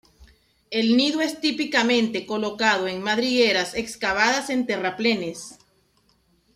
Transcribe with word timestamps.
El 0.71 0.97
nido 0.97 1.21
es 1.21 1.41
típicamente 1.41 2.25
colocado 2.25 2.87
en 2.87 3.03
madrigueras 3.03 3.75
excavadas 3.75 4.49
en 4.49 4.65
terraplenes. 4.65 5.59